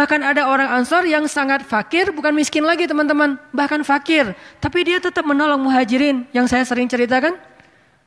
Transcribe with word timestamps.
Bahkan 0.00 0.24
ada 0.24 0.48
orang 0.48 0.80
Ansor 0.80 1.04
yang 1.04 1.28
sangat 1.28 1.60
fakir, 1.60 2.08
bukan 2.08 2.32
miskin 2.32 2.64
lagi 2.64 2.88
teman-teman. 2.88 3.36
Bahkan 3.52 3.84
fakir. 3.84 4.32
Tapi 4.56 4.88
dia 4.88 4.96
tetap 4.96 5.28
menolong 5.28 5.60
muhajirin. 5.60 6.24
Yang 6.32 6.56
saya 6.56 6.64
sering 6.64 6.88
ceritakan. 6.88 7.36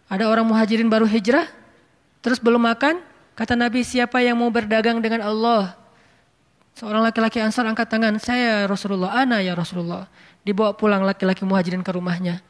Ada 0.09 0.25
orang 0.25 0.41
muhajirin 0.41 0.89
baru 0.89 1.05
hijrah. 1.05 1.45
Terus 2.25 2.41
belum 2.41 2.65
makan. 2.65 2.97
Kata 3.37 3.53
Nabi 3.53 3.85
siapa 3.85 4.25
yang 4.25 4.41
mau 4.41 4.49
berdagang 4.49 5.05
dengan 5.05 5.21
Allah. 5.21 5.77
Seorang 6.73 7.05
laki-laki 7.05 7.37
Ansor 7.37 7.69
angkat 7.69 7.85
tangan. 7.85 8.17
Saya 8.17 8.65
Rasulullah, 8.65 9.13
ana 9.13 9.45
ya 9.45 9.53
Rasulullah. 9.53 10.09
Dibawa 10.41 10.73
pulang 10.73 11.05
laki-laki 11.05 11.45
muhajirin 11.45 11.85
ke 11.85 11.93
rumahnya. 11.93 12.41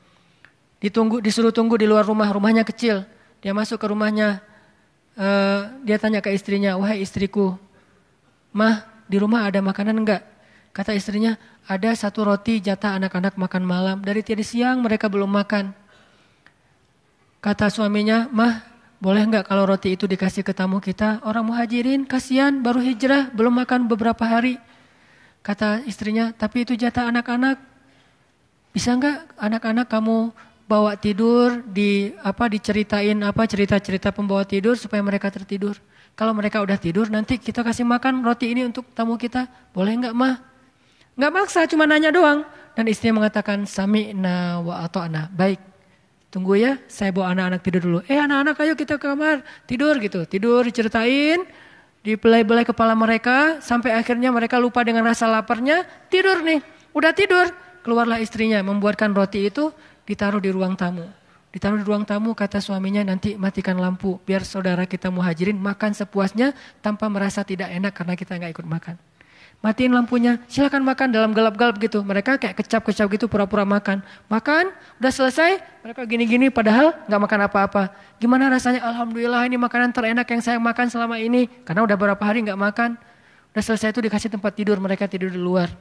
Ditunggu, 0.79 1.19
disuruh 1.19 1.51
tunggu 1.51 1.75
di 1.75 1.83
luar 1.83 2.07
rumah. 2.07 2.31
Rumahnya 2.31 2.63
kecil. 2.63 3.03
Dia 3.43 3.51
masuk 3.51 3.75
ke 3.75 3.91
rumahnya. 3.91 4.39
Uh, 5.19 5.83
dia 5.83 5.99
tanya 5.99 6.23
ke 6.23 6.31
istrinya, 6.31 6.79
wahai 6.79 7.03
istriku, 7.03 7.53
mah 8.49 8.92
di 9.07 9.17
rumah 9.19 9.47
ada 9.47 9.59
makanan 9.59 10.03
enggak? 10.03 10.21
Kata 10.73 10.91
istrinya, 10.97 11.37
ada 11.69 11.93
satu 11.93 12.25
roti 12.25 12.57
jatah 12.57 12.97
anak-anak 12.97 13.37
makan 13.37 13.63
malam. 13.63 13.97
Dari 14.01 14.25
tadi 14.25 14.41
siang 14.41 14.81
mereka 14.81 15.05
belum 15.05 15.29
makan. 15.29 15.69
Kata 17.43 17.69
suaminya, 17.69 18.25
mah 18.33 18.65
boleh 18.97 19.21
enggak 19.27 19.45
kalau 19.45 19.67
roti 19.67 19.93
itu 19.93 20.09
dikasih 20.09 20.41
ke 20.41 20.55
tamu 20.55 20.81
kita? 20.81 21.21
Orang 21.21 21.53
muhajirin, 21.53 22.09
kasihan 22.09 22.55
baru 22.63 22.81
hijrah, 22.81 23.29
belum 23.35 23.53
makan 23.63 23.85
beberapa 23.85 24.25
hari. 24.25 24.57
Kata 25.45 25.83
istrinya, 25.85 26.31
tapi 26.33 26.65
itu 26.65 26.73
jatah 26.73 27.11
anak-anak. 27.11 27.59
Bisa 28.73 28.97
enggak 28.97 29.29
anak-anak 29.37 29.85
kamu 29.85 30.33
bawa 30.65 30.95
tidur 30.97 31.61
di 31.67 32.15
apa 32.23 32.49
diceritain 32.49 33.19
apa 33.21 33.43
cerita-cerita 33.45 34.09
pembawa 34.09 34.41
tidur 34.47 34.73
supaya 34.79 35.03
mereka 35.03 35.29
tertidur. 35.29 35.77
Kalau 36.13 36.33
mereka 36.37 36.61
udah 36.61 36.77
tidur 36.77 37.09
nanti 37.09 37.41
kita 37.41 37.65
kasih 37.65 37.85
makan 37.89 38.21
roti 38.21 38.53
ini 38.53 38.61
untuk 38.69 38.85
tamu 38.93 39.17
kita. 39.17 39.49
Boleh 39.73 39.97
nggak 39.97 40.13
mah? 40.13 40.37
Nggak 41.17 41.31
maksa 41.33 41.65
cuma 41.65 41.89
nanya 41.89 42.13
doang. 42.13 42.45
Dan 42.73 42.89
istrinya 42.89 43.21
mengatakan 43.21 43.65
sami 43.69 44.13
na 44.13 44.61
wa 44.61 44.81
atau 44.85 45.05
ana. 45.05 45.29
Baik. 45.29 45.61
Tunggu 46.33 46.57
ya, 46.57 46.81
saya 46.89 47.13
bawa 47.13 47.29
anak-anak 47.37 47.61
tidur 47.61 47.81
dulu. 47.85 47.99
Eh 48.09 48.17
anak-anak 48.17 48.57
ayo 48.65 48.73
kita 48.73 48.97
ke 48.97 49.05
kamar 49.05 49.45
tidur 49.69 49.93
gitu. 50.01 50.25
Tidur 50.25 50.65
diceritain, 50.65 51.45
dibelai-belai 52.01 52.65
kepala 52.65 52.97
mereka 52.97 53.61
sampai 53.61 53.93
akhirnya 53.93 54.33
mereka 54.33 54.57
lupa 54.57 54.81
dengan 54.81 55.05
rasa 55.05 55.29
laparnya, 55.29 55.85
tidur 56.09 56.41
nih. 56.41 56.65
Udah 56.97 57.13
tidur, 57.13 57.53
keluarlah 57.85 58.17
istrinya 58.17 58.57
membuatkan 58.65 59.13
roti 59.13 59.45
itu 59.45 59.69
ditaruh 60.09 60.41
di 60.41 60.49
ruang 60.49 60.73
tamu. 60.73 61.05
Ditaruh 61.53 61.77
di 61.77 61.85
ruang 61.85 62.01
tamu 62.01 62.33
kata 62.33 62.57
suaminya 62.57 63.05
nanti 63.05 63.37
matikan 63.37 63.77
lampu 63.77 64.17
biar 64.25 64.41
saudara 64.41 64.89
kita 64.89 65.13
muhajirin 65.13 65.53
makan 65.53 65.93
sepuasnya 65.93 66.57
tanpa 66.81 67.05
merasa 67.13 67.45
tidak 67.45 67.69
enak 67.69 67.93
karena 67.93 68.17
kita 68.17 68.41
nggak 68.41 68.57
ikut 68.57 68.65
makan. 68.65 68.97
Matiin 69.63 69.95
lampunya, 69.95 70.43
silakan 70.51 70.83
makan 70.83 71.13
dalam 71.13 71.31
gelap-gelap 71.31 71.79
gitu. 71.79 72.03
Mereka 72.03 72.35
kayak 72.35 72.59
kecap-kecap 72.59 73.07
gitu 73.15 73.31
pura-pura 73.31 73.63
makan. 73.63 74.03
Makan, 74.27 74.75
udah 74.99 75.13
selesai, 75.13 75.61
mereka 75.85 76.03
gini-gini 76.03 76.51
padahal 76.51 76.91
nggak 77.07 77.21
makan 77.21 77.39
apa-apa. 77.47 77.83
Gimana 78.19 78.51
rasanya? 78.51 78.83
Alhamdulillah 78.83 79.47
ini 79.47 79.55
makanan 79.55 79.95
terenak 79.95 80.27
yang 80.27 80.43
saya 80.43 80.59
makan 80.59 80.91
selama 80.91 81.15
ini. 81.15 81.47
Karena 81.63 81.87
udah 81.87 81.95
beberapa 81.95 82.19
hari 82.27 82.43
nggak 82.43 82.59
makan. 82.59 82.99
Udah 83.55 83.63
selesai 83.63 83.95
itu 83.95 84.03
dikasih 84.03 84.35
tempat 84.35 84.51
tidur, 84.51 84.83
mereka 84.83 85.07
tidur 85.07 85.31
di 85.31 85.39
luar. 85.39 85.71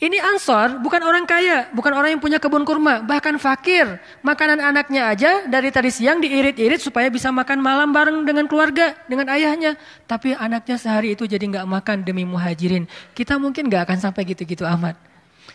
Ini 0.00 0.16
Ansor 0.16 0.80
bukan 0.80 1.04
orang 1.04 1.28
kaya, 1.28 1.68
bukan 1.76 1.92
orang 1.92 2.16
yang 2.16 2.22
punya 2.24 2.40
kebun 2.40 2.64
kurma, 2.64 3.04
bahkan 3.04 3.36
fakir. 3.36 4.00
Makanan 4.24 4.56
anaknya 4.56 5.12
aja 5.12 5.44
dari 5.44 5.68
tadi 5.68 5.92
siang 5.92 6.24
diirit-irit 6.24 6.80
supaya 6.80 7.12
bisa 7.12 7.28
makan 7.28 7.60
malam 7.60 7.92
bareng 7.92 8.24
dengan 8.24 8.48
keluarga, 8.48 8.96
dengan 9.04 9.28
ayahnya. 9.28 9.76
Tapi 10.08 10.32
anaknya 10.32 10.80
sehari 10.80 11.12
itu 11.12 11.28
jadi 11.28 11.44
nggak 11.44 11.68
makan 11.68 12.00
demi 12.00 12.24
muhajirin. 12.24 12.88
Kita 13.12 13.36
mungkin 13.36 13.68
nggak 13.68 13.92
akan 13.92 13.98
sampai 14.00 14.24
gitu-gitu 14.24 14.64
amat. 14.64 14.96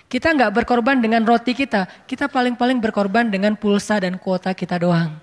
Kita 0.06 0.30
nggak 0.30 0.54
berkorban 0.54 1.02
dengan 1.02 1.26
roti 1.26 1.58
kita, 1.58 2.06
kita 2.06 2.30
paling-paling 2.30 2.78
berkorban 2.78 3.26
dengan 3.26 3.58
pulsa 3.58 3.98
dan 3.98 4.22
kuota 4.22 4.54
kita 4.54 4.78
doang. 4.78 5.18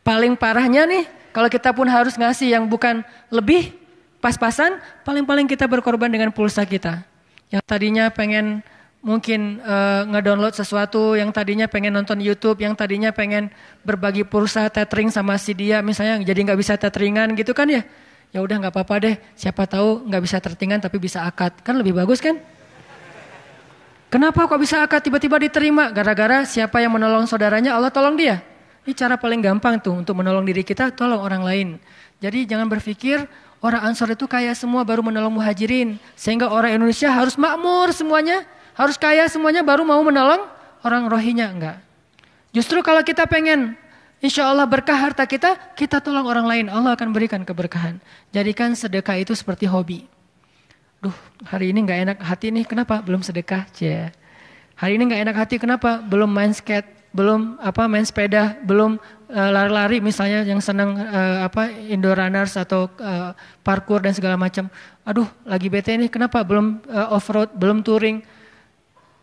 Paling 0.00 0.32
parahnya 0.40 0.88
nih, 0.88 1.04
kalau 1.36 1.52
kita 1.52 1.76
pun 1.76 1.84
harus 1.92 2.16
ngasih 2.16 2.56
yang 2.56 2.64
bukan 2.64 3.04
lebih 3.28 3.76
pas-pasan, 4.24 4.80
paling-paling 5.04 5.44
kita 5.44 5.68
berkorban 5.68 6.08
dengan 6.08 6.32
pulsa 6.32 6.64
kita 6.64 7.11
yang 7.52 7.62
tadinya 7.62 8.08
pengen 8.08 8.64
mungkin 9.04 9.60
uh, 9.60 10.08
ngedownload 10.08 10.56
sesuatu, 10.56 11.18
yang 11.18 11.28
tadinya 11.34 11.68
pengen 11.68 11.92
nonton 11.92 12.16
YouTube, 12.22 12.64
yang 12.64 12.72
tadinya 12.72 13.12
pengen 13.12 13.52
berbagi 13.84 14.24
pulsa 14.24 14.72
tethering 14.72 15.12
sama 15.12 15.36
si 15.36 15.52
dia, 15.52 15.84
misalnya 15.84 16.22
jadi 16.24 16.48
nggak 16.48 16.58
bisa 16.58 16.80
tetheringan 16.80 17.36
gitu 17.36 17.52
kan 17.52 17.68
ya? 17.68 17.84
Ya 18.32 18.40
udah 18.40 18.56
nggak 18.56 18.72
apa-apa 18.72 18.94
deh, 19.04 19.14
siapa 19.36 19.68
tahu 19.68 20.08
nggak 20.08 20.22
bisa 20.24 20.40
tetheringan 20.40 20.80
tapi 20.80 20.96
bisa 20.96 21.28
akad, 21.28 21.52
kan 21.60 21.76
lebih 21.76 21.92
bagus 21.92 22.24
kan? 22.24 22.40
Kenapa 24.08 24.44
kok 24.48 24.60
bisa 24.60 24.80
akad 24.80 25.04
tiba-tiba 25.04 25.36
diterima? 25.36 25.92
Gara-gara 25.92 26.48
siapa 26.48 26.80
yang 26.80 26.96
menolong 26.96 27.28
saudaranya, 27.28 27.76
Allah 27.76 27.92
tolong 27.92 28.16
dia. 28.16 28.40
Ini 28.84 28.92
cara 28.96 29.16
paling 29.16 29.40
gampang 29.40 29.80
tuh 29.80 29.98
untuk 29.98 30.16
menolong 30.16 30.44
diri 30.44 30.64
kita, 30.64 30.92
tolong 30.92 31.20
orang 31.20 31.42
lain. 31.44 31.68
Jadi 32.20 32.44
jangan 32.44 32.70
berpikir 32.70 33.24
Orang 33.62 33.86
Ansor 33.86 34.10
itu 34.10 34.26
kaya 34.26 34.50
semua 34.58 34.82
baru 34.82 35.06
menolong 35.06 35.38
muhajirin. 35.38 35.94
Sehingga 36.18 36.50
orang 36.50 36.74
Indonesia 36.74 37.06
harus 37.06 37.38
makmur 37.38 37.94
semuanya. 37.94 38.42
Harus 38.74 38.98
kaya 38.98 39.22
semuanya 39.30 39.62
baru 39.62 39.86
mau 39.86 40.02
menolong 40.02 40.50
orang 40.82 41.06
rohinya. 41.06 41.46
Enggak. 41.46 41.78
Justru 42.50 42.82
kalau 42.82 43.06
kita 43.06 43.22
pengen 43.30 43.78
insya 44.18 44.50
Allah 44.50 44.66
berkah 44.66 44.98
harta 44.98 45.22
kita, 45.30 45.54
kita 45.78 46.02
tolong 46.02 46.26
orang 46.26 46.42
lain. 46.42 46.66
Allah 46.74 46.98
akan 46.98 47.14
berikan 47.14 47.46
keberkahan. 47.46 48.02
Jadikan 48.34 48.74
sedekah 48.74 49.22
itu 49.22 49.30
seperti 49.38 49.70
hobi. 49.70 50.10
Duh 50.98 51.14
hari 51.46 51.70
ini 51.70 51.86
nggak 51.86 51.98
enak 52.02 52.18
hati 52.18 52.50
nih 52.50 52.66
kenapa? 52.66 52.98
Belum 52.98 53.22
sedekah. 53.22 53.66
Cie. 53.70 54.10
Hari 54.74 54.98
ini 54.98 55.06
nggak 55.06 55.22
enak 55.30 55.36
hati 55.38 55.62
kenapa? 55.62 56.02
Belum 56.02 56.26
main 56.26 56.50
skate, 56.50 56.86
belum 57.12 57.60
apa 57.60 57.84
main 57.86 58.04
sepeda, 58.04 58.56
belum 58.64 58.96
Eh, 59.32 59.48
lari-lari 59.48 59.96
misalnya 59.96 60.44
yang 60.44 60.60
senang 60.60 60.92
uh, 60.92 61.48
apa 61.48 61.72
indoor 61.88 62.20
runners 62.20 62.52
atau 62.52 62.84
uh, 63.00 63.32
parkour 63.64 64.04
dan 64.04 64.12
segala 64.12 64.36
macam. 64.36 64.68
Aduh, 65.08 65.24
lagi 65.48 65.72
bete 65.72 65.88
nih, 65.96 66.12
kenapa 66.12 66.44
belum 66.44 66.84
uh, 66.84 67.16
off 67.16 67.32
road, 67.32 67.48
belum 67.56 67.80
touring? 67.80 68.20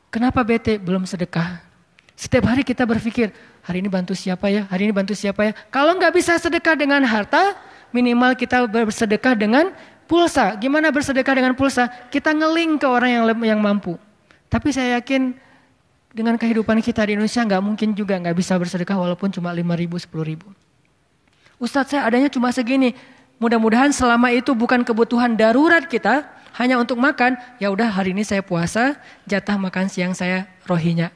Kenapa 0.10 0.42
bete? 0.42 0.82
Belum 0.82 1.06
sedekah. 1.06 1.62
Setiap 2.18 2.50
hari 2.50 2.66
kita 2.66 2.90
berpikir, 2.90 3.30
hari 3.62 3.86
ini 3.86 3.90
bantu 3.94 4.18
siapa 4.18 4.50
ya? 4.50 4.66
Hari 4.66 4.90
ini 4.90 4.94
bantu 4.98 5.14
siapa 5.14 5.46
ya? 5.46 5.54
Kalau 5.70 5.94
nggak 5.94 6.10
bisa 6.10 6.34
sedekah 6.42 6.74
dengan 6.74 7.06
harta, 7.06 7.54
minimal 7.94 8.34
kita 8.34 8.66
bersedekah 8.66 9.38
dengan 9.38 9.70
pulsa. 10.10 10.58
Gimana 10.58 10.90
bersedekah 10.90 11.38
dengan 11.38 11.54
pulsa? 11.54 11.86
Kita 12.10 12.34
ngeling 12.34 12.82
ke 12.82 12.88
orang 12.90 13.14
yang 13.14 13.24
yang 13.46 13.62
mampu. 13.62 13.94
Tapi 14.50 14.74
saya 14.74 14.98
yakin 14.98 15.38
dengan 16.10 16.36
kehidupan 16.36 16.82
kita 16.82 17.06
di 17.06 17.14
Indonesia 17.14 17.46
nggak 17.46 17.62
mungkin 17.62 17.94
juga 17.94 18.18
nggak 18.18 18.36
bisa 18.38 18.58
bersedekah 18.58 18.98
walaupun 18.98 19.30
cuma 19.30 19.54
lima 19.54 19.78
ribu, 19.78 19.96
sepuluh 20.02 20.26
ribu. 20.26 20.50
Ustadz 21.62 21.94
saya 21.94 22.08
adanya 22.08 22.32
cuma 22.32 22.50
segini. 22.50 22.96
Mudah-mudahan 23.40 23.96
selama 23.96 24.36
itu 24.36 24.52
bukan 24.52 24.84
kebutuhan 24.84 25.40
darurat 25.40 25.88
kita, 25.88 26.28
hanya 26.60 26.76
untuk 26.76 27.00
makan, 27.00 27.40
ya 27.56 27.72
udah 27.72 27.88
hari 27.88 28.12
ini 28.12 28.28
saya 28.28 28.44
puasa, 28.44 29.00
jatah 29.24 29.56
makan 29.56 29.88
siang 29.88 30.12
saya 30.12 30.44
rohinya. 30.68 31.08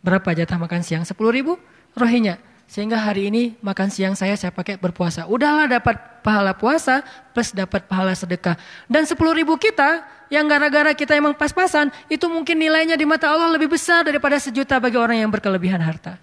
Berapa 0.00 0.32
jatah 0.32 0.56
makan 0.56 0.80
siang? 0.80 1.04
Sepuluh 1.04 1.32
ribu 1.32 1.60
rohinya. 1.92 2.40
Sehingga 2.64 2.96
hari 2.96 3.28
ini 3.28 3.42
makan 3.60 3.92
siang 3.92 4.16
saya 4.16 4.34
saya 4.34 4.50
pakai 4.50 4.80
berpuasa. 4.80 5.28
Udahlah 5.28 5.68
dapat 5.68 5.94
pahala 6.24 6.56
puasa 6.56 7.04
plus 7.36 7.52
dapat 7.52 7.84
pahala 7.84 8.16
sedekah. 8.16 8.56
Dan 8.88 9.04
sepuluh 9.04 9.36
ribu 9.36 9.54
kita 9.60 10.02
yang 10.32 10.48
gara-gara 10.48 10.96
kita 10.96 11.12
emang 11.14 11.36
pas-pasan 11.36 11.92
itu 12.08 12.24
mungkin 12.26 12.56
nilainya 12.56 12.96
di 12.96 13.04
mata 13.04 13.28
Allah 13.28 13.52
lebih 13.52 13.68
besar 13.76 14.02
daripada 14.02 14.40
sejuta 14.40 14.80
bagi 14.80 14.96
orang 14.96 15.20
yang 15.20 15.30
berkelebihan 15.30 15.78
harta. 15.78 16.16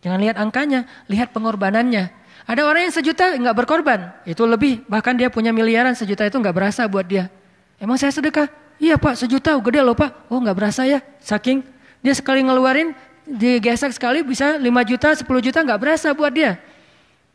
Jangan 0.00 0.18
lihat 0.18 0.36
angkanya, 0.40 0.88
lihat 1.10 1.34
pengorbanannya. 1.34 2.10
Ada 2.48 2.64
orang 2.64 2.88
yang 2.88 2.94
sejuta 2.94 3.36
nggak 3.36 3.56
berkorban, 3.60 4.08
itu 4.24 4.40
lebih 4.48 4.80
bahkan 4.88 5.12
dia 5.12 5.28
punya 5.28 5.52
miliaran 5.52 5.92
sejuta 5.92 6.24
itu 6.24 6.40
nggak 6.40 6.56
berasa 6.56 6.88
buat 6.88 7.04
dia. 7.04 7.28
Emang 7.76 8.00
saya 8.00 8.08
sedekah? 8.08 8.48
Iya 8.80 8.96
pak, 8.96 9.20
sejuta 9.20 9.52
gede 9.60 9.84
loh 9.84 9.92
pak. 9.92 10.32
Oh 10.32 10.40
nggak 10.40 10.56
berasa 10.56 10.88
ya, 10.88 11.04
saking 11.20 11.60
dia 12.00 12.14
sekali 12.14 12.40
ngeluarin 12.40 12.94
digesek 13.28 13.92
sekali 13.92 14.24
bisa 14.24 14.56
5 14.56 14.64
juta, 14.88 15.08
10 15.12 15.24
juta 15.44 15.58
nggak 15.60 15.80
berasa 15.80 16.08
buat 16.16 16.32
dia. 16.32 16.56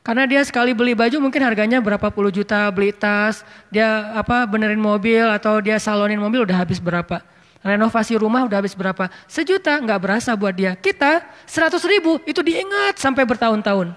Karena 0.03 0.27
dia 0.27 0.43
sekali 0.43 0.75
beli 0.75 0.91
baju 0.91 1.15
mungkin 1.23 1.39
harganya 1.39 1.79
berapa 1.79 2.11
puluh 2.11 2.27
juta, 2.27 2.67
beli 2.75 2.91
tas, 2.91 3.47
dia 3.71 4.11
apa 4.11 4.43
benerin 4.43 4.75
mobil 4.75 5.23
atau 5.23 5.63
dia 5.63 5.79
salonin 5.79 6.19
mobil 6.19 6.43
udah 6.43 6.59
habis 6.59 6.75
berapa. 6.75 7.23
Renovasi 7.63 8.19
rumah 8.19 8.43
udah 8.43 8.59
habis 8.59 8.75
berapa. 8.75 9.07
Sejuta 9.31 9.79
nggak 9.79 9.99
berasa 10.03 10.35
buat 10.35 10.51
dia. 10.51 10.75
Kita 10.75 11.23
seratus 11.47 11.87
ribu 11.87 12.19
itu 12.27 12.43
diingat 12.43 12.99
sampai 12.99 13.23
bertahun-tahun. 13.23 13.95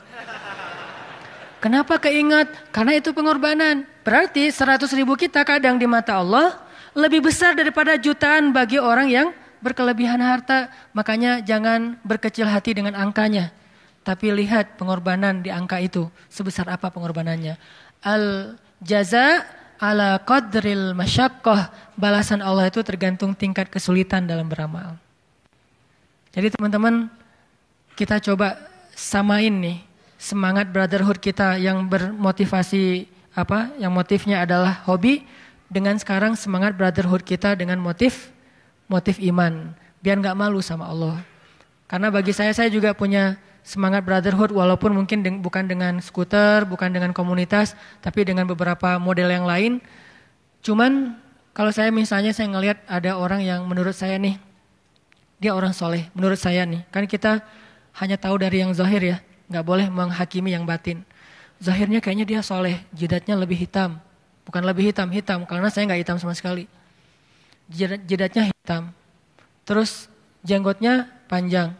Kenapa 1.58 1.98
keingat? 1.98 2.54
Karena 2.70 2.94
itu 2.94 3.10
pengorbanan. 3.10 3.82
Berarti 4.06 4.54
seratus 4.54 4.94
ribu 4.94 5.18
kita 5.18 5.42
kadang 5.42 5.74
di 5.74 5.90
mata 5.90 6.22
Allah 6.22 6.62
lebih 6.94 7.26
besar 7.26 7.58
daripada 7.58 7.98
jutaan 7.98 8.54
bagi 8.54 8.78
orang 8.78 9.10
yang 9.10 9.28
berkelebihan 9.60 10.20
harta, 10.20 10.68
makanya 10.92 11.40
jangan 11.44 11.98
berkecil 12.02 12.46
hati 12.48 12.76
dengan 12.76 12.96
angkanya. 12.96 13.52
Tapi 14.06 14.30
lihat 14.30 14.78
pengorbanan 14.78 15.42
di 15.42 15.50
angka 15.50 15.82
itu, 15.82 16.06
sebesar 16.30 16.70
apa 16.70 16.94
pengorbanannya. 16.94 17.58
Al 18.06 18.54
jaza 18.78 19.42
ala 19.82 20.22
qadril 20.22 20.94
masyaqqah. 20.94 21.94
Balasan 21.98 22.40
Allah 22.40 22.70
itu 22.70 22.80
tergantung 22.86 23.34
tingkat 23.34 23.66
kesulitan 23.66 24.24
dalam 24.24 24.46
beramal. 24.46 24.94
Jadi 26.30 26.52
teman-teman, 26.52 27.08
kita 27.96 28.20
coba 28.20 28.60
samain 28.92 29.50
nih 29.50 29.80
semangat 30.20 30.68
brotherhood 30.68 31.18
kita 31.18 31.56
yang 31.56 31.88
bermotivasi 31.88 33.08
apa? 33.32 33.72
Yang 33.80 33.92
motifnya 33.92 34.44
adalah 34.44 34.84
hobi 34.84 35.24
dengan 35.66 35.98
sekarang 35.98 36.38
semangat 36.38 36.78
brotherhood 36.78 37.26
kita 37.26 37.58
dengan 37.58 37.80
motif 37.82 38.35
motif 38.86 39.18
iman. 39.22 39.74
Biar 40.02 40.18
nggak 40.18 40.38
malu 40.38 40.62
sama 40.62 40.90
Allah. 40.90 41.22
Karena 41.86 42.10
bagi 42.10 42.34
saya 42.34 42.50
saya 42.50 42.66
juga 42.66 42.94
punya 42.94 43.38
semangat 43.66 44.06
brotherhood 44.06 44.54
walaupun 44.54 44.94
mungkin 44.94 45.26
deng 45.26 45.42
bukan 45.42 45.66
dengan 45.66 45.98
skuter, 45.98 46.62
bukan 46.66 46.90
dengan 46.94 47.10
komunitas, 47.10 47.74
tapi 47.98 48.22
dengan 48.22 48.46
beberapa 48.46 48.98
model 48.98 49.30
yang 49.30 49.46
lain. 49.46 49.82
Cuman 50.62 51.18
kalau 51.50 51.74
saya 51.74 51.90
misalnya 51.90 52.30
saya 52.30 52.50
ngelihat 52.50 52.78
ada 52.86 53.18
orang 53.18 53.42
yang 53.42 53.66
menurut 53.66 53.94
saya 53.94 54.18
nih, 54.18 54.38
dia 55.42 55.54
orang 55.54 55.74
soleh, 55.74 56.06
menurut 56.14 56.38
saya 56.38 56.62
nih. 56.62 56.86
Kan 56.94 57.10
kita 57.10 57.42
hanya 57.98 58.14
tahu 58.14 58.38
dari 58.38 58.62
yang 58.62 58.70
zahir 58.70 59.02
ya, 59.02 59.16
nggak 59.50 59.64
boleh 59.66 59.86
menghakimi 59.90 60.54
yang 60.54 60.62
batin. 60.62 61.02
Zahirnya 61.58 61.98
kayaknya 61.98 62.26
dia 62.28 62.40
soleh, 62.44 62.82
jidatnya 62.92 63.34
lebih 63.34 63.56
hitam. 63.56 63.98
Bukan 64.46 64.62
lebih 64.62 64.94
hitam, 64.94 65.10
hitam, 65.10 65.42
karena 65.42 65.66
saya 65.72 65.90
nggak 65.90 66.00
hitam 66.06 66.16
sama 66.22 66.36
sekali. 66.36 66.70
Jidatnya 67.70 68.50
hitam. 68.50 68.94
Terus 69.66 70.06
jenggotnya 70.46 71.10
panjang, 71.26 71.74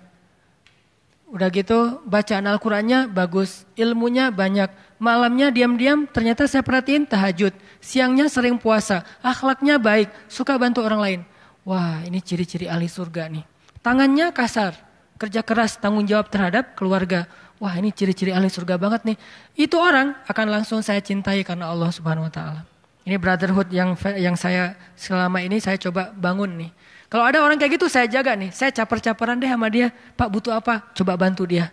Udah 1.26 1.50
gitu 1.50 1.98
bacaan 2.06 2.46
Al-Qur'annya 2.46 3.10
bagus, 3.10 3.66
ilmunya 3.74 4.30
banyak. 4.30 4.70
Malamnya 5.02 5.50
diam-diam 5.50 6.06
ternyata 6.06 6.46
saya 6.46 6.62
perhatiin 6.62 7.02
tahajud. 7.02 7.50
Siangnya 7.82 8.30
sering 8.30 8.62
puasa, 8.62 9.02
akhlaknya 9.26 9.82
baik, 9.82 10.06
suka 10.30 10.54
bantu 10.54 10.86
orang 10.86 11.00
lain. 11.02 11.20
Wah, 11.66 11.98
ini 12.06 12.22
ciri-ciri 12.22 12.70
ahli 12.70 12.86
surga 12.86 13.26
nih. 13.26 13.42
Tangannya 13.82 14.30
kasar, 14.30 14.78
kerja 15.18 15.42
keras, 15.42 15.82
tanggung 15.82 16.06
jawab 16.06 16.30
terhadap 16.30 16.78
keluarga. 16.78 17.26
Wah, 17.58 17.74
ini 17.74 17.90
ciri-ciri 17.90 18.30
ahli 18.30 18.46
surga 18.46 18.78
banget 18.78 19.02
nih. 19.02 19.18
Itu 19.58 19.82
orang 19.82 20.14
akan 20.30 20.46
langsung 20.46 20.78
saya 20.86 21.02
cintai 21.02 21.42
karena 21.42 21.74
Allah 21.74 21.90
Subhanahu 21.90 22.30
wa 22.30 22.32
taala. 22.32 22.62
Ini 23.06 23.22
brotherhood 23.22 23.70
yang 23.70 23.94
yang 24.18 24.34
saya 24.34 24.74
selama 24.98 25.38
ini 25.38 25.62
saya 25.62 25.78
coba 25.78 26.10
bangun 26.10 26.50
nih. 26.58 26.70
Kalau 27.06 27.22
ada 27.22 27.38
orang 27.38 27.54
kayak 27.54 27.78
gitu 27.78 27.86
saya 27.86 28.10
jaga 28.10 28.34
nih, 28.34 28.50
saya 28.50 28.74
caper-caperan 28.74 29.38
deh 29.38 29.46
sama 29.46 29.70
dia. 29.70 29.94
Pak 30.18 30.26
butuh 30.26 30.58
apa? 30.58 30.90
Coba 30.90 31.14
bantu 31.14 31.46
dia. 31.46 31.70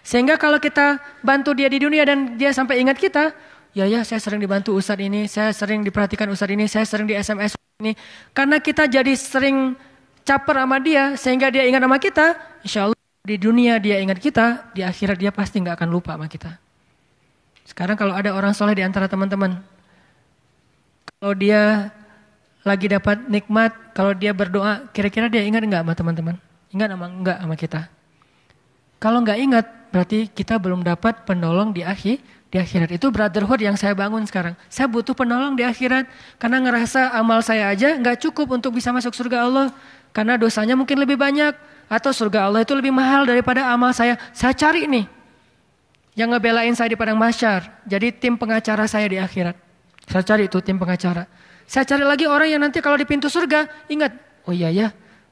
Sehingga 0.00 0.40
kalau 0.40 0.56
kita 0.56 0.96
bantu 1.20 1.52
dia 1.52 1.68
di 1.68 1.76
dunia 1.76 2.08
dan 2.08 2.40
dia 2.40 2.56
sampai 2.56 2.80
ingat 2.80 2.96
kita, 2.96 3.36
ya 3.76 3.84
ya 3.84 4.00
saya 4.00 4.16
sering 4.18 4.40
dibantu 4.40 4.72
Ustadz 4.72 5.04
ini, 5.04 5.28
saya 5.28 5.52
sering 5.52 5.84
diperhatikan 5.84 6.24
Ustadz 6.32 6.56
ini, 6.56 6.64
saya 6.64 6.88
sering 6.88 7.04
di 7.04 7.14
SMS 7.20 7.52
ini. 7.84 7.92
Karena 8.32 8.56
kita 8.56 8.88
jadi 8.88 9.12
sering 9.12 9.76
caper 10.24 10.56
sama 10.56 10.80
dia 10.80 11.20
sehingga 11.20 11.52
dia 11.52 11.68
ingat 11.68 11.84
sama 11.84 12.00
kita, 12.00 12.26
insya 12.64 12.88
Allah 12.88 12.98
di 13.22 13.36
dunia 13.36 13.76
dia 13.76 14.00
ingat 14.00 14.18
kita, 14.18 14.72
di 14.72 14.80
akhirat 14.82 15.20
dia 15.20 15.30
pasti 15.30 15.60
nggak 15.60 15.76
akan 15.78 15.88
lupa 15.92 16.16
sama 16.16 16.26
kita. 16.32 16.56
Sekarang 17.62 17.94
kalau 17.94 18.16
ada 18.16 18.34
orang 18.34 18.50
soleh 18.56 18.74
di 18.74 18.82
antara 18.82 19.06
teman-teman, 19.06 19.62
kalau 21.22 21.34
dia 21.38 21.90
lagi 22.62 22.86
dapat 22.86 23.26
nikmat, 23.26 23.74
kalau 23.94 24.14
dia 24.14 24.30
berdoa, 24.30 24.86
kira-kira 24.94 25.26
dia 25.26 25.42
ingat 25.42 25.62
enggak 25.66 25.82
sama 25.82 25.94
teman-teman? 25.94 26.34
Ingat 26.70 26.88
sama 26.94 27.06
enggak 27.10 27.38
sama 27.42 27.54
kita? 27.58 27.80
Kalau 29.02 29.18
enggak 29.18 29.38
ingat, 29.38 29.66
berarti 29.90 30.30
kita 30.30 30.58
belum 30.62 30.86
dapat 30.86 31.26
penolong 31.26 31.74
di 31.74 31.82
akhir 31.82 32.22
di 32.52 32.56
akhirat. 32.60 32.92
Itu 32.92 33.08
brotherhood 33.08 33.64
yang 33.64 33.74
saya 33.74 33.96
bangun 33.96 34.22
sekarang. 34.28 34.52
Saya 34.68 34.86
butuh 34.86 35.16
penolong 35.16 35.56
di 35.56 35.64
akhirat 35.64 36.04
karena 36.36 36.60
ngerasa 36.60 37.16
amal 37.16 37.40
saya 37.40 37.72
aja 37.72 37.96
enggak 37.96 38.20
cukup 38.20 38.60
untuk 38.60 38.76
bisa 38.76 38.92
masuk 38.92 39.16
surga 39.16 39.48
Allah. 39.48 39.66
Karena 40.12 40.36
dosanya 40.36 40.76
mungkin 40.76 41.00
lebih 41.00 41.16
banyak 41.16 41.56
atau 41.88 42.12
surga 42.12 42.52
Allah 42.52 42.60
itu 42.60 42.76
lebih 42.76 42.92
mahal 42.92 43.24
daripada 43.24 43.72
amal 43.72 43.96
saya. 43.96 44.20
Saya 44.36 44.52
cari 44.52 44.84
nih 44.84 45.08
yang 46.12 46.28
ngebelain 46.28 46.76
saya 46.76 46.92
di 46.92 46.98
padang 47.00 47.16
masyar. 47.16 47.72
Jadi 47.88 48.12
tim 48.12 48.36
pengacara 48.36 48.84
saya 48.84 49.08
di 49.08 49.16
akhirat. 49.16 49.71
Saya 50.06 50.22
cari 50.26 50.50
itu 50.50 50.58
tim 50.62 50.78
pengacara. 50.78 51.26
Saya 51.66 51.86
cari 51.86 52.04
lagi 52.04 52.26
orang 52.26 52.48
yang 52.50 52.60
nanti 52.60 52.82
kalau 52.82 52.98
di 52.98 53.06
pintu 53.06 53.30
surga, 53.30 53.64
ingat, 53.88 54.12
oh 54.44 54.52
iya 54.52 54.68
ya, 54.68 54.88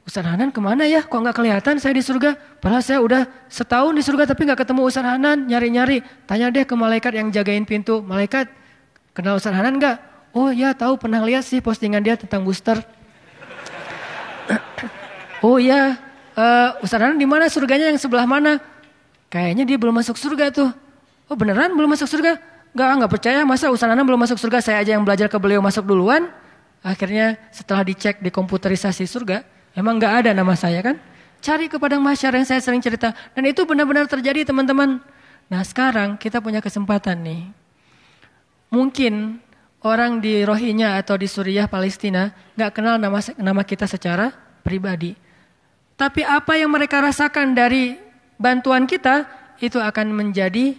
Ustaz 0.06 0.25
Hanan 0.25 0.50
ke 0.50 0.58
mana 0.58 0.88
ya? 0.88 1.05
Kok 1.05 1.20
nggak 1.22 1.37
kelihatan 1.37 1.76
saya 1.78 1.93
di 1.94 2.02
surga? 2.02 2.34
Padahal 2.58 2.82
saya 2.82 2.99
udah 2.99 3.28
setahun 3.46 3.93
di 3.93 4.02
surga 4.02 4.32
tapi 4.32 4.49
nggak 4.49 4.64
ketemu 4.64 4.81
Ustaz 4.88 5.06
Hanan, 5.06 5.46
nyari-nyari. 5.46 6.02
Tanya 6.25 6.49
deh 6.49 6.64
ke 6.64 6.75
malaikat 6.75 7.12
yang 7.14 7.28
jagain 7.31 7.62
pintu. 7.69 8.00
Malaikat, 8.02 8.49
kenal 9.12 9.37
Ustaz 9.38 9.55
Hanan 9.55 9.76
nggak? 9.76 9.96
Oh 10.34 10.50
ya 10.55 10.75
tahu 10.75 10.99
pernah 10.99 11.22
lihat 11.26 11.43
sih 11.46 11.62
postingan 11.62 12.00
dia 12.02 12.19
tentang 12.19 12.46
booster. 12.46 12.78
oh 15.46 15.62
iya, 15.62 15.99
uh, 16.34 16.81
Ustaz 16.82 16.99
Hanan 16.99 17.20
di 17.20 17.28
mana 17.28 17.46
surganya 17.46 17.87
yang 17.93 18.00
sebelah 18.00 18.25
mana? 18.25 18.58
Kayaknya 19.31 19.62
dia 19.62 19.78
belum 19.78 19.94
masuk 19.94 20.19
surga 20.19 20.50
tuh. 20.50 20.70
Oh 21.31 21.38
beneran 21.38 21.70
belum 21.76 21.94
masuk 21.94 22.11
surga? 22.11 22.34
Enggak, 22.70 22.88
enggak 22.94 23.11
percaya 23.11 23.40
masa 23.43 23.67
Ustaz 23.75 23.90
Anam 23.90 24.06
belum 24.06 24.20
masuk 24.22 24.38
surga, 24.38 24.62
saya 24.62 24.78
aja 24.78 24.94
yang 24.94 25.02
belajar 25.02 25.26
ke 25.26 25.38
beliau 25.43 25.58
masuk 25.58 25.82
duluan. 25.82 26.31
Akhirnya 26.81 27.37
setelah 27.50 27.82
dicek 27.82 28.22
di 28.22 28.31
komputerisasi 28.31 29.05
surga, 29.05 29.43
emang 29.75 29.99
enggak 29.99 30.25
ada 30.25 30.31
nama 30.31 30.55
saya 30.55 30.81
kan? 30.81 30.96
Cari 31.40 31.67
ke 31.67 31.81
padang 31.81 32.05
masyar 32.05 32.37
yang 32.37 32.46
saya 32.46 32.61
sering 32.62 32.78
cerita. 32.78 33.17
Dan 33.34 33.49
itu 33.49 33.64
benar-benar 33.67 34.06
terjadi 34.06 34.46
teman-teman. 34.46 35.00
Nah 35.50 35.62
sekarang 35.67 36.14
kita 36.20 36.38
punya 36.38 36.62
kesempatan 36.62 37.17
nih. 37.26 37.43
Mungkin 38.70 39.43
orang 39.82 40.22
di 40.22 40.46
Rohingya 40.46 41.00
atau 41.00 41.19
di 41.19 41.26
Suriah, 41.26 41.67
Palestina 41.67 42.31
nggak 42.55 42.70
kenal 42.70 43.00
nama, 43.00 43.19
nama 43.40 43.62
kita 43.67 43.90
secara 43.90 44.31
pribadi. 44.62 45.17
Tapi 45.99 46.22
apa 46.22 46.55
yang 46.55 46.70
mereka 46.70 47.02
rasakan 47.02 47.52
dari 47.56 47.99
bantuan 48.38 48.87
kita 48.87 49.26
itu 49.61 49.76
akan 49.76 50.12
menjadi 50.17 50.76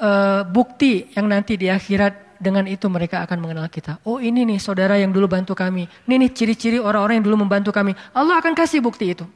uh, 0.00 0.42
bukti 0.46 1.10
yang 1.14 1.26
nanti 1.28 1.58
di 1.58 1.68
akhirat 1.68 2.38
dengan 2.38 2.64
itu 2.70 2.86
mereka 2.86 3.26
akan 3.26 3.38
mengenal 3.42 3.66
kita. 3.66 3.98
Oh 4.06 4.22
ini 4.22 4.46
nih 4.46 4.62
saudara 4.62 4.94
yang 4.96 5.10
dulu 5.10 5.26
bantu 5.26 5.58
kami. 5.58 5.90
Ini 6.06 6.14
nih 6.26 6.30
ciri-ciri 6.32 6.78
orang-orang 6.78 7.20
yang 7.20 7.26
dulu 7.26 7.36
membantu 7.44 7.74
kami. 7.74 7.92
Allah 8.14 8.38
akan 8.38 8.54
kasih 8.54 8.78
bukti 8.78 9.12
itu. 9.12 9.26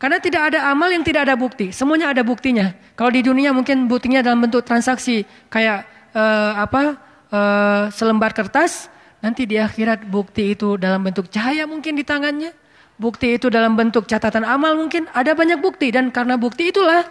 Karena 0.00 0.22
tidak 0.22 0.54
ada 0.54 0.70
amal 0.72 0.88
yang 0.88 1.04
tidak 1.04 1.28
ada 1.28 1.34
bukti. 1.36 1.74
Semuanya 1.74 2.14
ada 2.14 2.22
buktinya. 2.24 2.72
Kalau 2.96 3.10
di 3.12 3.20
dunia 3.20 3.52
mungkin 3.52 3.90
buktinya 3.90 4.24
dalam 4.24 4.40
bentuk 4.40 4.64
transaksi 4.64 5.26
kayak 5.52 5.84
uh, 6.16 6.52
apa 6.64 6.82
uh, 7.28 7.82
selembar 7.92 8.32
kertas. 8.32 8.88
Nanti 9.18 9.50
di 9.50 9.58
akhirat 9.58 10.06
bukti 10.06 10.54
itu 10.54 10.78
dalam 10.78 11.02
bentuk 11.02 11.26
cahaya 11.28 11.66
mungkin 11.66 11.98
di 11.98 12.06
tangannya. 12.06 12.54
Bukti 12.98 13.34
itu 13.34 13.50
dalam 13.50 13.74
bentuk 13.74 14.06
catatan 14.06 14.46
amal 14.46 14.78
mungkin. 14.78 15.10
Ada 15.10 15.34
banyak 15.34 15.58
bukti 15.58 15.90
dan 15.90 16.14
karena 16.14 16.38
bukti 16.38 16.70
itulah 16.70 17.02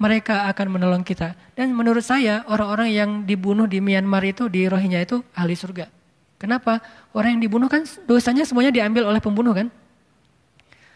mereka 0.00 0.48
akan 0.48 0.80
menolong 0.80 1.04
kita. 1.04 1.36
Dan 1.52 1.76
menurut 1.76 2.00
saya 2.00 2.40
orang-orang 2.48 2.88
yang 2.88 3.10
dibunuh 3.28 3.68
di 3.68 3.84
Myanmar 3.84 4.24
itu 4.24 4.48
di 4.48 4.64
Rohingya 4.64 5.04
itu 5.04 5.20
ahli 5.36 5.52
surga. 5.52 5.92
Kenapa? 6.40 6.80
Orang 7.12 7.36
yang 7.36 7.42
dibunuh 7.44 7.68
kan 7.68 7.84
dosanya 8.08 8.48
semuanya 8.48 8.72
diambil 8.72 9.04
oleh 9.04 9.20
pembunuh 9.20 9.52
kan? 9.52 9.68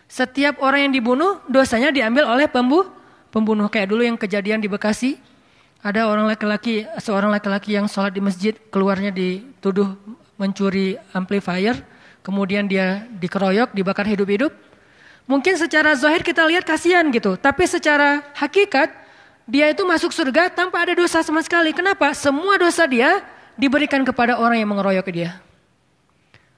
Setiap 0.09 0.57
orang 0.65 0.89
yang 0.89 0.93
dibunuh 0.97 1.45
dosanya 1.53 1.93
diambil 1.93 2.25
oleh 2.25 2.49
pembunuh. 2.49 2.89
Pembunuh 3.29 3.67
kayak 3.67 3.91
dulu 3.91 4.07
yang 4.07 4.15
kejadian 4.15 4.63
di 4.63 4.71
Bekasi, 4.71 5.19
ada 5.83 6.07
orang 6.07 6.31
laki-laki, 6.31 6.87
seorang 7.03 7.35
laki-laki 7.35 7.75
yang 7.75 7.91
sholat 7.91 8.15
di 8.15 8.23
masjid, 8.23 8.55
keluarnya 8.71 9.11
dituduh 9.11 9.99
mencuri 10.39 10.95
amplifier, 11.11 11.83
kemudian 12.23 12.71
dia 12.71 13.03
dikeroyok, 13.11 13.75
dibakar 13.75 14.07
hidup-hidup, 14.07 14.55
Mungkin 15.25 15.57
secara 15.57 15.97
zahir 15.97 16.21
kita 16.21 16.45
lihat 16.45 16.69
kasihan 16.69 17.09
gitu, 17.09 17.41
tapi 17.41 17.65
secara 17.65 18.21
hakikat 18.37 18.93
dia 19.49 19.73
itu 19.73 19.81
masuk 19.85 20.13
surga 20.13 20.53
tanpa 20.53 20.85
ada 20.85 20.93
dosa 20.93 21.25
sama 21.25 21.41
sekali. 21.41 21.73
Kenapa? 21.73 22.13
Semua 22.13 22.61
dosa 22.61 22.85
dia 22.85 23.25
diberikan 23.57 24.05
kepada 24.05 24.37
orang 24.37 24.61
yang 24.61 24.69
mengeroyok 24.73 25.09
dia. 25.09 25.41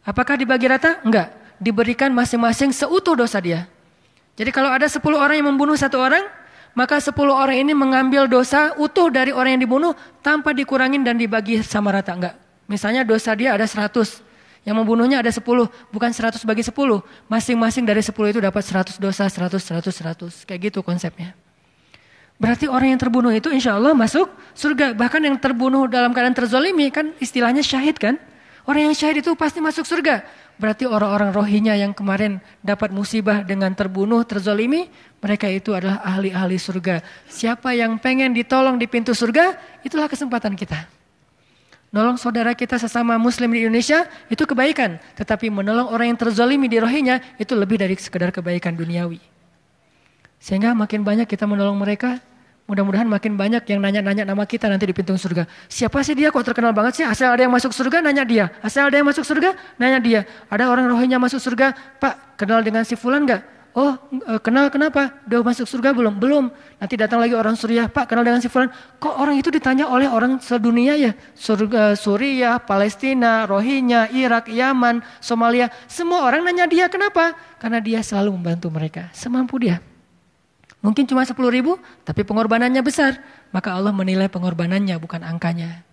Apakah 0.06 0.38
dibagi 0.38 0.66
rata? 0.70 0.99
Enggak. 1.02 1.30
Diberikan 1.62 2.11
masing-masing 2.11 2.70
seutuh 2.75 3.14
dosa 3.14 3.38
dia. 3.38 3.70
Jadi 4.37 4.50
kalau 4.52 4.68
ada 4.68 4.87
10 4.87 5.02
orang 5.14 5.38
yang 5.40 5.49
membunuh 5.50 5.75
satu 5.75 5.99
orang, 5.99 6.26
maka 6.76 6.99
10 7.00 7.14
orang 7.32 7.56
ini 7.56 7.73
mengambil 7.73 8.28
dosa 8.28 8.75
utuh 8.76 9.08
dari 9.08 9.30
orang 9.30 9.56
yang 9.56 9.62
dibunuh 9.62 9.92
tanpa 10.20 10.52
dikurangin 10.52 11.06
dan 11.06 11.16
dibagi 11.18 11.62
sama 11.62 11.94
rata. 11.94 12.12
Enggak. 12.14 12.35
Misalnya 12.66 13.06
dosa 13.06 13.30
dia 13.38 13.54
ada 13.54 13.64
100, 13.64 14.25
yang 14.66 14.75
membunuhnya 14.75 15.23
ada 15.23 15.30
10, 15.30 15.46
bukan 15.94 16.11
100 16.11 16.42
bagi 16.42 16.66
10. 16.66 16.75
Masing-masing 17.30 17.87
dari 17.87 18.02
10 18.02 18.35
itu 18.35 18.42
dapat 18.42 18.66
100 18.66 18.99
dosa, 18.99 19.30
100, 19.30 19.62
100, 19.62 19.94
100. 19.94 20.42
Kayak 20.42 20.61
gitu 20.75 20.82
konsepnya. 20.82 21.38
Berarti 22.37 22.66
orang 22.66 22.92
yang 22.92 23.00
terbunuh 23.00 23.30
itu 23.32 23.49
insya 23.49 23.78
Allah 23.78 23.94
masuk 23.94 24.26
surga. 24.58 24.92
Bahkan 24.92 25.23
yang 25.23 25.38
terbunuh 25.38 25.87
dalam 25.87 26.11
keadaan 26.11 26.35
terzolimi 26.35 26.90
kan 26.90 27.14
istilahnya 27.23 27.62
syahid 27.62 27.96
kan. 27.96 28.18
Orang 28.66 28.90
yang 28.90 28.94
syahid 28.99 29.23
itu 29.23 29.30
pasti 29.38 29.62
masuk 29.62 29.87
surga. 29.87 30.26
Berarti 30.58 30.90
orang-orang 30.90 31.30
rohinya 31.30 31.78
yang 31.78 31.94
kemarin 31.94 32.42
dapat 32.58 32.90
musibah 32.90 33.46
dengan 33.46 33.70
terbunuh, 33.70 34.26
terzolimi, 34.26 34.90
mereka 35.23 35.46
itu 35.46 35.70
adalah 35.70 36.02
ahli-ahli 36.02 36.58
surga. 36.58 36.99
Siapa 37.30 37.78
yang 37.78 38.02
pengen 38.02 38.35
ditolong 38.35 38.75
di 38.75 38.90
pintu 38.90 39.14
surga, 39.14 39.54
itulah 39.87 40.11
kesempatan 40.11 40.58
kita. 40.58 40.90
Nolong 41.96 42.20
saudara 42.20 42.52
kita 42.52 42.76
sesama 42.76 43.16
muslim 43.16 43.48
di 43.48 43.64
Indonesia 43.64 44.04
itu 44.28 44.44
kebaikan. 44.44 45.00
Tetapi 45.16 45.48
menolong 45.48 45.88
orang 45.88 46.12
yang 46.12 46.20
terzalimi 46.20 46.68
di 46.68 46.76
rohinya 46.76 47.16
itu 47.40 47.56
lebih 47.56 47.80
dari 47.80 47.96
sekedar 47.96 48.28
kebaikan 48.28 48.76
duniawi. 48.76 49.16
Sehingga 50.36 50.76
makin 50.76 51.00
banyak 51.00 51.24
kita 51.24 51.48
menolong 51.48 51.80
mereka, 51.80 52.20
mudah-mudahan 52.68 53.08
makin 53.08 53.40
banyak 53.40 53.64
yang 53.64 53.80
nanya-nanya 53.80 54.28
nama 54.28 54.44
kita 54.44 54.68
nanti 54.68 54.84
di 54.84 54.92
pintu 54.92 55.16
surga. 55.16 55.48
Siapa 55.72 56.04
sih 56.04 56.12
dia 56.12 56.28
kok 56.28 56.44
terkenal 56.44 56.76
banget 56.76 57.00
sih? 57.00 57.04
Asal 57.08 57.32
ada 57.32 57.40
yang 57.40 57.54
masuk 57.56 57.72
surga, 57.72 58.04
nanya 58.04 58.28
dia. 58.28 58.52
Asal 58.60 58.92
ada 58.92 59.00
yang 59.00 59.08
masuk 59.08 59.24
surga, 59.24 59.56
nanya 59.80 59.98
dia. 60.04 60.20
Ada 60.52 60.68
orang 60.68 60.92
rohinya 60.92 61.16
masuk 61.16 61.40
surga, 61.40 61.72
Pak 61.96 62.36
kenal 62.36 62.60
dengan 62.60 62.84
si 62.84 62.92
Fulan 62.92 63.24
gak? 63.24 63.55
Oh, 63.76 63.92
e, 64.09 64.40
kenal 64.40 64.73
kenapa? 64.73 65.12
Udah 65.28 65.45
masuk 65.45 65.68
surga 65.68 65.92
belum? 65.92 66.16
Belum. 66.16 66.49
Nanti 66.80 66.97
datang 66.97 67.21
lagi 67.21 67.37
orang 67.37 67.61
Suriah, 67.61 67.92
Pak 67.92 68.09
kenal 68.09 68.25
dengan 68.25 68.40
si 68.40 68.49
Fulan. 68.49 68.73
Kok 68.73 69.21
orang 69.21 69.37
itu 69.37 69.52
ditanya 69.52 69.85
oleh 69.92 70.09
orang 70.09 70.40
sedunia 70.40 70.97
ya? 70.97 71.12
Surga, 71.37 71.92
Suriah, 71.92 72.56
Palestina, 72.56 73.45
Rohingya, 73.45 74.09
Irak, 74.16 74.49
Yaman, 74.49 75.04
Somalia. 75.21 75.68
Semua 75.92 76.25
orang 76.25 76.49
nanya 76.49 76.64
dia 76.64 76.88
kenapa? 76.88 77.37
Karena 77.61 77.76
dia 77.85 78.00
selalu 78.00 78.40
membantu 78.40 78.73
mereka. 78.73 79.12
Semampu 79.12 79.61
dia. 79.61 79.85
Mungkin 80.80 81.04
cuma 81.04 81.28
10 81.28 81.37
ribu, 81.52 81.76
tapi 82.00 82.25
pengorbanannya 82.25 82.80
besar. 82.80 83.21
Maka 83.52 83.76
Allah 83.76 83.92
menilai 83.92 84.33
pengorbanannya, 84.33 84.97
bukan 84.97 85.21
angkanya. 85.21 85.85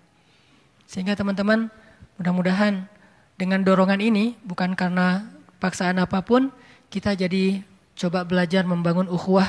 Sehingga 0.88 1.20
teman-teman, 1.20 1.68
mudah-mudahan 2.16 2.88
dengan 3.36 3.60
dorongan 3.60 4.00
ini, 4.00 4.40
bukan 4.48 4.72
karena 4.72 5.28
paksaan 5.60 6.00
apa 6.00 6.24
pun, 6.24 6.48
kita 6.88 7.18
jadi 7.18 7.73
coba 8.04 8.28
belajar 8.28 8.68
membangun 8.68 9.08
ukhuwah 9.08 9.48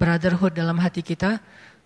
brotherhood 0.00 0.56
dalam 0.56 0.80
hati 0.80 1.04
kita 1.04 1.36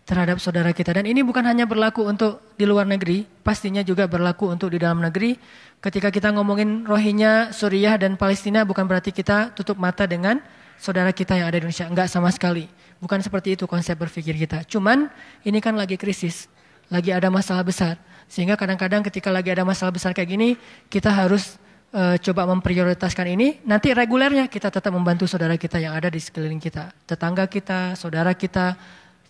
terhadap 0.06 0.38
saudara 0.38 0.70
kita. 0.70 0.94
Dan 0.94 1.10
ini 1.10 1.26
bukan 1.26 1.42
hanya 1.42 1.66
berlaku 1.66 2.06
untuk 2.06 2.54
di 2.54 2.62
luar 2.62 2.86
negeri, 2.86 3.26
pastinya 3.42 3.82
juga 3.82 4.06
berlaku 4.06 4.46
untuk 4.46 4.70
di 4.70 4.78
dalam 4.78 5.02
negeri. 5.02 5.34
Ketika 5.82 6.14
kita 6.14 6.30
ngomongin 6.30 6.86
Rohingya, 6.86 7.50
Suriah, 7.50 7.98
dan 7.98 8.14
Palestina 8.14 8.62
bukan 8.62 8.86
berarti 8.86 9.10
kita 9.10 9.50
tutup 9.58 9.74
mata 9.74 10.06
dengan 10.06 10.38
saudara 10.78 11.10
kita 11.10 11.34
yang 11.34 11.50
ada 11.50 11.58
di 11.58 11.66
Indonesia. 11.66 11.90
Enggak 11.90 12.06
sama 12.06 12.30
sekali. 12.30 12.70
Bukan 13.02 13.18
seperti 13.18 13.58
itu 13.58 13.66
konsep 13.66 13.98
berpikir 13.98 14.38
kita. 14.38 14.62
Cuman 14.70 15.10
ini 15.42 15.58
kan 15.58 15.74
lagi 15.74 15.98
krisis, 15.98 16.46
lagi 16.88 17.10
ada 17.10 17.26
masalah 17.28 17.66
besar. 17.66 17.98
Sehingga 18.30 18.54
kadang-kadang 18.54 19.04
ketika 19.04 19.28
lagi 19.28 19.52
ada 19.52 19.66
masalah 19.66 19.92
besar 19.92 20.16
kayak 20.16 20.30
gini, 20.30 20.48
kita 20.88 21.12
harus 21.12 21.60
uh, 21.94 22.16
coba 22.18 22.50
memprioritaskan 22.50 23.26
ini, 23.38 23.62
nanti 23.62 23.94
regulernya 23.94 24.50
kita 24.50 24.68
tetap 24.68 24.90
membantu 24.90 25.30
saudara 25.30 25.54
kita 25.54 25.78
yang 25.78 25.94
ada 25.94 26.10
di 26.10 26.18
sekeliling 26.18 26.58
kita, 26.58 26.90
tetangga 27.06 27.46
kita, 27.46 27.94
saudara 27.94 28.34
kita, 28.34 28.74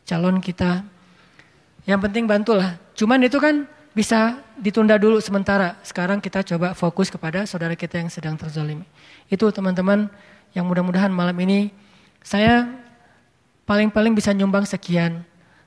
calon 0.08 0.40
kita. 0.40 0.82
Yang 1.84 2.00
penting 2.08 2.24
bantulah. 2.24 2.80
Cuman 2.96 3.20
itu 3.20 3.36
kan 3.36 3.68
bisa 3.92 4.40
ditunda 4.56 4.96
dulu 4.96 5.20
sementara. 5.20 5.76
Sekarang 5.84 6.18
kita 6.18 6.40
coba 6.40 6.72
fokus 6.72 7.12
kepada 7.12 7.44
saudara 7.44 7.76
kita 7.76 8.00
yang 8.00 8.08
sedang 8.08 8.34
terzalimi. 8.40 8.88
Itu 9.28 9.52
teman-teman 9.52 10.08
yang 10.56 10.64
mudah-mudahan 10.64 11.12
malam 11.12 11.36
ini 11.44 11.68
saya 12.24 12.64
paling-paling 13.68 14.16
bisa 14.16 14.32
nyumbang 14.32 14.64
sekian. 14.64 15.20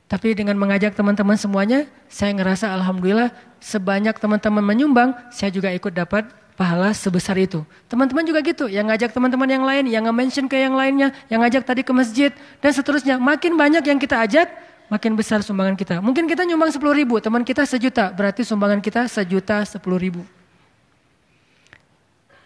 Tapi 0.08 0.34
dengan 0.34 0.56
mengajak 0.56 0.96
teman-teman 0.96 1.36
semuanya, 1.36 1.84
saya 2.08 2.32
ngerasa 2.32 2.72
alhamdulillah 2.72 3.30
sebanyak 3.60 4.16
teman-teman 4.16 4.64
menyumbang, 4.64 5.12
saya 5.30 5.52
juga 5.52 5.68
ikut 5.70 5.92
dapat 5.92 6.32
pahala 6.58 6.90
sebesar 6.92 7.38
itu. 7.38 7.62
Teman-teman 7.86 8.26
juga 8.26 8.42
gitu, 8.42 8.66
yang 8.66 8.90
ngajak 8.90 9.14
teman-teman 9.14 9.46
yang 9.46 9.64
lain, 9.64 9.86
yang 9.86 10.04
nge-mention 10.10 10.50
ke 10.50 10.58
yang 10.58 10.74
lainnya, 10.74 11.14
yang 11.30 11.46
ngajak 11.46 11.62
tadi 11.62 11.86
ke 11.86 11.94
masjid, 11.94 12.34
dan 12.60 12.74
seterusnya. 12.74 13.22
Makin 13.22 13.54
banyak 13.54 13.86
yang 13.86 14.02
kita 14.02 14.18
ajak, 14.26 14.50
makin 14.90 15.14
besar 15.14 15.46
sumbangan 15.46 15.78
kita. 15.78 16.02
Mungkin 16.02 16.26
kita 16.26 16.42
nyumbang 16.50 16.74
10 16.74 16.82
ribu, 16.98 17.22
teman 17.22 17.46
kita 17.46 17.62
sejuta, 17.70 18.10
berarti 18.10 18.42
sumbangan 18.42 18.82
kita 18.82 19.06
sejuta 19.06 19.62
10 19.62 19.78
ribu. 20.02 20.26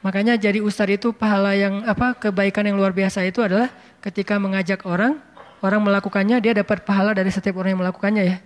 Makanya 0.03 0.35
jadi 0.35 0.59
ustadz 0.59 0.97
itu 0.97 1.13
pahala 1.15 1.55
yang 1.55 1.85
apa 1.87 2.17
kebaikan 2.17 2.67
yang 2.67 2.75
luar 2.75 2.91
biasa 2.91 3.21
itu 3.23 3.39
adalah 3.39 3.71
ketika 4.03 4.35
mengajak 4.41 4.81
orang, 4.83 5.21
orang 5.61 5.79
melakukannya 5.79 6.41
dia 6.41 6.57
dapat 6.57 6.81
pahala 6.83 7.13
dari 7.13 7.29
setiap 7.29 7.61
orang 7.61 7.77
yang 7.77 7.81
melakukannya 7.85 8.23
ya. 8.27 8.37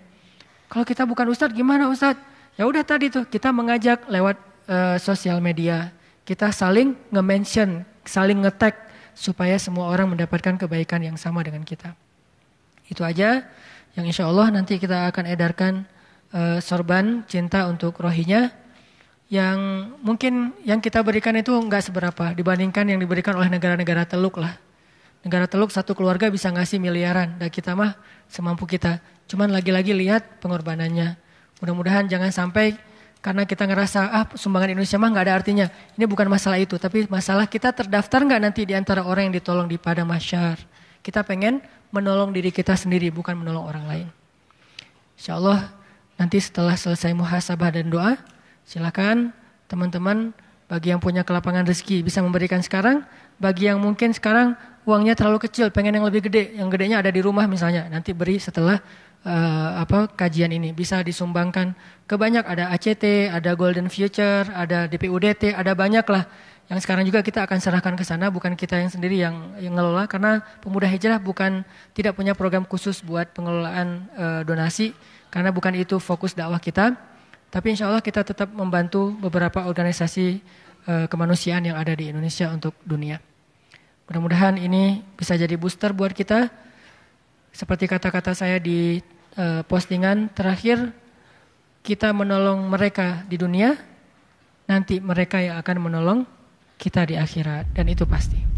Kalau 0.67 0.83
kita 0.83 1.07
bukan 1.07 1.31
ustadz 1.31 1.55
gimana 1.55 1.87
ustadz? 1.87 2.19
Ya 2.59 2.67
udah 2.67 2.83
tadi 2.83 3.07
tuh 3.07 3.23
kita 3.23 3.55
mengajak 3.55 4.03
lewat 4.11 4.35
uh, 4.69 4.97
sosial 5.01 5.41
media. 5.41 5.91
Kita 6.25 6.49
saling 6.49 6.97
nge-mention, 7.13 7.85
saling 8.05 8.41
nge-tag 8.41 8.73
supaya 9.15 9.55
semua 9.55 9.87
orang 9.89 10.11
mendapatkan 10.11 10.59
kebaikan 10.59 11.01
yang 11.01 11.15
sama 11.15 11.45
dengan 11.45 11.63
kita. 11.63 11.95
Itu 12.89 13.01
aja 13.01 13.45
yang 13.95 14.05
insya 14.05 14.27
Allah 14.27 14.51
nanti 14.51 14.75
kita 14.75 15.09
akan 15.09 15.25
edarkan 15.29 15.73
uh, 16.35 16.59
sorban 16.59 17.23
cinta 17.25 17.65
untuk 17.65 17.95
rohinya 17.97 18.51
yang 19.31 19.89
mungkin 20.05 20.53
yang 20.61 20.77
kita 20.77 21.01
berikan 21.01 21.33
itu 21.33 21.49
nggak 21.49 21.89
seberapa 21.89 22.35
dibandingkan 22.37 22.85
yang 22.85 23.01
diberikan 23.01 23.33
oleh 23.33 23.49
negara-negara 23.49 24.05
teluk 24.05 24.37
lah. 24.37 24.53
Negara 25.25 25.49
teluk 25.49 25.73
satu 25.73 25.97
keluarga 25.97 26.29
bisa 26.29 26.53
ngasih 26.53 26.77
miliaran 26.77 27.41
dan 27.41 27.49
kita 27.49 27.73
mah 27.73 27.97
semampu 28.29 28.69
kita. 28.69 29.01
Cuman 29.25 29.49
lagi-lagi 29.49 29.89
lihat 29.97 30.37
pengorbanannya. 30.37 31.17
Mudah-mudahan 31.57 32.05
jangan 32.05 32.29
sampai 32.29 32.77
karena 33.25 33.41
kita 33.41 33.65
ngerasa 33.65 33.99
ah 34.13 34.25
sumbangan 34.37 34.77
Indonesia 34.77 35.01
mah 35.01 35.09
nggak 35.09 35.25
ada 35.25 35.33
artinya. 35.33 35.65
Ini 35.97 36.05
bukan 36.05 36.29
masalah 36.29 36.61
itu, 36.61 36.77
tapi 36.77 37.09
masalah 37.09 37.49
kita 37.49 37.73
terdaftar 37.73 38.21
nggak 38.21 38.37
nanti 38.37 38.69
di 38.69 38.77
antara 38.77 39.01
orang 39.01 39.33
yang 39.33 39.41
ditolong 39.41 39.65
di 39.65 39.81
pada 39.81 40.05
masyar. 40.05 40.61
Kita 41.01 41.25
pengen 41.25 41.57
menolong 41.89 42.29
diri 42.29 42.53
kita 42.53 42.77
sendiri, 42.77 43.09
bukan 43.09 43.33
menolong 43.33 43.65
orang 43.65 43.85
lain. 43.89 44.07
Insya 45.17 45.41
Allah 45.41 45.73
nanti 46.21 46.37
setelah 46.37 46.77
selesai 46.77 47.17
muhasabah 47.17 47.73
dan 47.73 47.89
doa, 47.89 48.13
silakan 48.61 49.33
teman-teman 49.65 50.29
bagi 50.69 50.93
yang 50.93 51.01
punya 51.01 51.25
kelapangan 51.25 51.65
rezeki 51.65 52.05
bisa 52.05 52.21
memberikan 52.21 52.61
sekarang. 52.61 53.01
Bagi 53.41 53.73
yang 53.73 53.81
mungkin 53.81 54.13
sekarang 54.13 54.53
uangnya 54.85 55.17
terlalu 55.17 55.49
kecil, 55.49 55.73
pengen 55.73 55.97
yang 55.97 56.05
lebih 56.05 56.29
gede, 56.29 56.61
yang 56.61 56.69
gedenya 56.69 57.01
ada 57.01 57.09
di 57.09 57.25
rumah 57.25 57.49
misalnya, 57.49 57.89
nanti 57.89 58.13
beri 58.13 58.37
setelah 58.37 58.77
uh, 59.25 59.81
apa 59.81 60.07
kajian 60.13 60.53
ini 60.53 60.71
bisa 60.71 61.01
disumbangkan. 61.01 61.73
Ke 62.05 62.15
banyak 62.15 62.45
ada 62.45 62.69
ACT, 62.71 63.33
ada 63.33 63.57
Golden 63.57 63.89
Future, 63.89 64.45
ada 64.53 64.85
DPUDT, 64.85 65.57
ada 65.57 65.73
banyak 65.73 66.05
lah 66.05 66.23
yang 66.65 66.81
sekarang 66.81 67.05
juga 67.05 67.21
kita 67.21 67.45
akan 67.45 67.61
serahkan 67.61 67.93
ke 67.93 68.01
sana 68.01 68.33
bukan 68.33 68.57
kita 68.57 68.81
yang 68.81 68.89
sendiri 68.89 69.21
yang 69.21 69.53
yang 69.61 69.77
ngelola 69.77 70.09
karena 70.09 70.41
pemuda 70.65 70.89
hijrah 70.89 71.21
bukan 71.21 71.61
tidak 71.93 72.17
punya 72.17 72.33
program 72.33 72.65
khusus 72.65 73.05
buat 73.05 73.29
pengelolaan 73.37 74.09
uh, 74.17 74.41
donasi 74.41 74.97
karena 75.29 75.53
bukan 75.53 75.77
itu 75.77 76.01
fokus 76.01 76.33
dakwah 76.33 76.57
kita. 76.57 76.97
Tapi 77.53 77.77
insya 77.77 77.85
Allah 77.87 78.01
kita 78.01 78.25
tetap 78.25 78.49
membantu 78.49 79.13
beberapa 79.21 79.69
organisasi 79.69 80.41
uh, 80.89 81.05
kemanusiaan 81.05 81.69
yang 81.69 81.77
ada 81.77 81.93
di 81.93 82.09
Indonesia 82.09 82.49
untuk 82.49 82.73
dunia. 82.81 83.21
Mudah-mudahan 84.09 84.57
ini 84.57 85.05
bisa 85.13 85.37
jadi 85.37 85.53
booster 85.53 85.93
buat 85.93 86.17
kita. 86.17 86.49
Seperti 87.53 87.85
kata-kata 87.85 88.33
saya 88.33 88.57
di 88.57 88.99
uh, 89.35 89.61
postingan 89.67 90.31
terakhir 90.31 90.91
kita 91.85 92.09
menolong 92.11 92.65
mereka 92.65 93.21
di 93.29 93.37
dunia, 93.37 93.77
nanti 94.65 94.97
mereka 94.97 95.37
yang 95.37 95.61
akan 95.61 95.77
menolong 95.77 96.19
kita 96.81 97.05
di 97.05 97.15
akhirat 97.15 97.69
dan 97.77 97.85
itu 97.85 98.03
pasti. 98.09 98.54